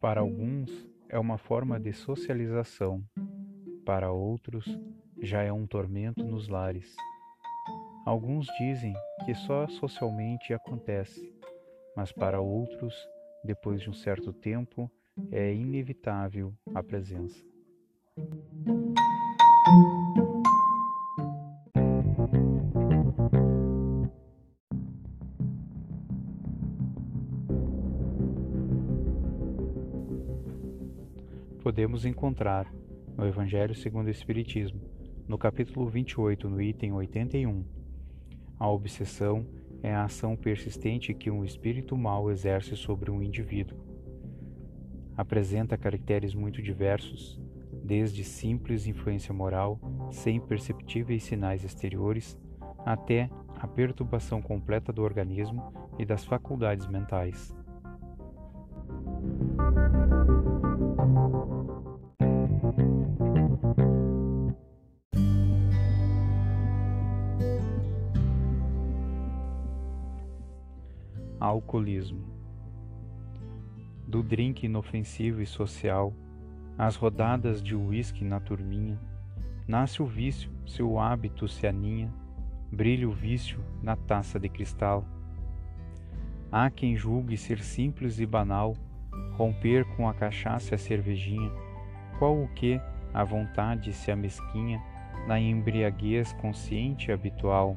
Para 0.00 0.20
alguns, 0.20 0.70
é 1.08 1.18
uma 1.18 1.36
forma 1.36 1.80
de 1.80 1.92
socialização, 1.92 3.02
para 3.84 4.12
outros, 4.12 4.64
já 5.20 5.42
é 5.42 5.52
um 5.52 5.66
tormento 5.66 6.24
nos 6.24 6.46
lares. 6.46 6.94
Alguns 8.06 8.46
dizem 8.58 8.94
que 9.24 9.34
só 9.34 9.66
socialmente 9.66 10.54
acontece, 10.54 11.34
mas 11.96 12.12
para 12.12 12.40
outros, 12.40 12.94
depois 13.42 13.80
de 13.80 13.90
um 13.90 13.92
certo 13.92 14.32
tempo, 14.32 14.88
é 15.32 15.52
inevitável 15.52 16.54
a 16.72 16.80
presença. 16.80 17.44
Podemos 31.68 32.06
encontrar 32.06 32.66
no 33.14 33.26
Evangelho 33.26 33.74
segundo 33.74 34.06
o 34.06 34.10
Espiritismo, 34.10 34.80
no 35.28 35.36
capítulo 35.36 35.86
28, 35.86 36.48
no 36.48 36.62
item 36.62 36.94
81. 36.94 37.62
A 38.58 38.70
obsessão 38.70 39.46
é 39.82 39.94
a 39.94 40.04
ação 40.04 40.34
persistente 40.34 41.12
que 41.12 41.30
um 41.30 41.44
espírito 41.44 41.94
mau 41.94 42.30
exerce 42.30 42.74
sobre 42.74 43.10
um 43.10 43.22
indivíduo. 43.22 43.76
Apresenta 45.14 45.76
caracteres 45.76 46.34
muito 46.34 46.62
diversos, 46.62 47.38
desde 47.84 48.24
simples 48.24 48.86
influência 48.86 49.34
moral, 49.34 49.78
sem 50.10 50.40
perceptíveis 50.40 51.24
sinais 51.24 51.64
exteriores, 51.64 52.40
até 52.78 53.28
a 53.56 53.68
perturbação 53.68 54.40
completa 54.40 54.90
do 54.90 55.02
organismo 55.02 55.70
e 55.98 56.06
das 56.06 56.24
faculdades 56.24 56.86
mentais. 56.86 57.54
Alcoolismo 71.40 72.24
Do 74.08 74.24
drink 74.24 74.66
inofensivo 74.66 75.40
e 75.40 75.46
social, 75.46 76.12
às 76.76 76.96
rodadas 76.96 77.62
de 77.62 77.76
uísque 77.76 78.24
na 78.24 78.40
turminha, 78.40 78.98
nasce 79.66 80.02
o 80.02 80.06
vício, 80.06 80.50
seu 80.66 80.98
hábito 80.98 81.46
se 81.46 81.66
aninha, 81.66 82.12
brilha 82.72 83.08
o 83.08 83.12
vício 83.12 83.64
na 83.80 83.94
taça 83.94 84.40
de 84.40 84.48
cristal. 84.48 85.04
Há 86.50 86.70
quem 86.70 86.96
julgue 86.96 87.36
ser 87.36 87.60
simples 87.60 88.18
e 88.18 88.26
banal, 88.26 88.74
romper 89.36 89.84
com 89.96 90.08
a 90.08 90.14
cachaça 90.14 90.74
e 90.74 90.76
a 90.76 90.78
cervejinha, 90.78 91.52
qual 92.18 92.36
o 92.36 92.48
que 92.48 92.80
a 93.14 93.22
vontade 93.22 93.92
se 93.92 94.10
amesquinha 94.10 94.82
na 95.28 95.38
embriaguez 95.38 96.32
consciente 96.32 97.10
e 97.10 97.12
habitual. 97.12 97.76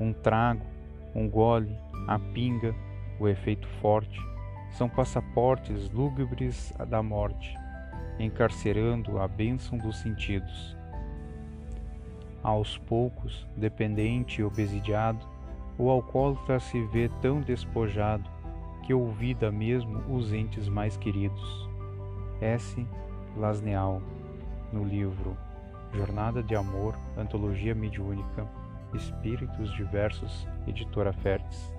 Um 0.00 0.12
trago, 0.12 0.66
um 1.14 1.28
gole, 1.28 1.76
a 2.08 2.18
pinga, 2.18 2.74
o 3.20 3.28
efeito 3.28 3.68
forte, 3.82 4.18
são 4.70 4.88
passaportes 4.88 5.90
lúgubres 5.90 6.72
da 6.88 7.02
morte, 7.02 7.54
encarcerando 8.18 9.18
a 9.18 9.28
bênção 9.28 9.76
dos 9.76 9.98
sentidos. 9.98 10.74
Aos 12.42 12.78
poucos, 12.78 13.46
dependente 13.54 14.40
e 14.40 14.44
obesidiado, 14.44 15.24
o 15.76 15.90
alcoólatra 15.90 16.58
se 16.58 16.80
vê 16.86 17.10
tão 17.20 17.42
despojado 17.42 18.28
que 18.84 18.94
ouvida 18.94 19.52
mesmo 19.52 19.98
os 20.08 20.32
entes 20.32 20.66
mais 20.66 20.96
queridos. 20.96 21.68
S. 22.40 22.86
Lasneal, 23.36 24.00
no 24.72 24.82
livro 24.82 25.36
Jornada 25.92 26.42
de 26.42 26.54
Amor, 26.54 26.96
Antologia 27.18 27.74
Mediúnica, 27.74 28.46
Espíritos 28.94 29.70
Diversos, 29.74 30.48
Editora 30.66 31.12
Fértice. 31.12 31.77